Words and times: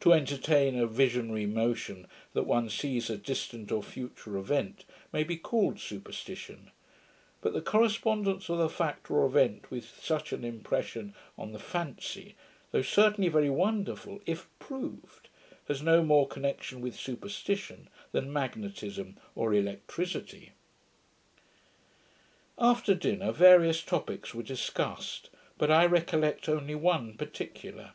To 0.00 0.14
entertain 0.14 0.78
a 0.78 0.86
visionary 0.86 1.44
notion 1.44 2.06
that 2.32 2.44
one 2.44 2.70
sees 2.70 3.10
a 3.10 3.18
distant 3.18 3.70
or 3.70 3.82
future 3.82 4.38
event, 4.38 4.86
may 5.12 5.22
be 5.22 5.36
called 5.36 5.78
superstition; 5.78 6.70
but 7.42 7.52
the 7.52 7.60
correspondence 7.60 8.48
of 8.48 8.56
the 8.56 8.70
fact 8.70 9.10
or 9.10 9.26
event 9.26 9.70
with 9.70 10.00
such 10.02 10.32
an 10.32 10.44
impression 10.44 11.14
on 11.36 11.52
the 11.52 11.58
fancy, 11.58 12.36
though 12.72 12.80
certainly 12.80 13.28
very 13.28 13.50
wonderful, 13.50 14.22
IF 14.24 14.48
PROVED, 14.60 15.28
has 15.68 15.82
no 15.82 16.02
more 16.02 16.26
connection 16.26 16.80
with 16.80 16.96
superstition, 16.98 17.88
than 18.12 18.32
magnetism 18.32 19.18
or 19.34 19.52
electricity. 19.52 20.52
After 22.58 22.94
dinner, 22.94 23.30
various 23.30 23.82
topicks 23.82 24.32
were 24.32 24.42
discussed; 24.42 25.28
but 25.58 25.70
I 25.70 25.84
recollect 25.84 26.48
only 26.48 26.74
one 26.74 27.12
particular. 27.18 27.92